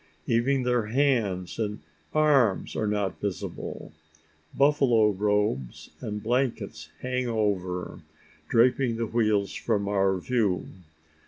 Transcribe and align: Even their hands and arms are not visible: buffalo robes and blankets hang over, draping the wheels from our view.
Even 0.25 0.63
their 0.63 0.87
hands 0.87 1.59
and 1.59 1.77
arms 2.11 2.75
are 2.75 2.87
not 2.87 3.21
visible: 3.21 3.91
buffalo 4.57 5.11
robes 5.11 5.91
and 5.99 6.23
blankets 6.23 6.89
hang 7.01 7.27
over, 7.27 8.01
draping 8.49 8.95
the 8.95 9.05
wheels 9.05 9.53
from 9.53 9.87
our 9.87 10.17
view. 10.17 10.65